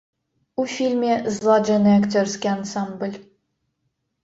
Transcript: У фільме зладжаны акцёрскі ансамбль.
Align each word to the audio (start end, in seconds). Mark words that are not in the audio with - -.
У 0.63 0.63
фільме 0.75 1.11
зладжаны 1.35 1.91
акцёрскі 1.99 2.47
ансамбль. 2.55 3.15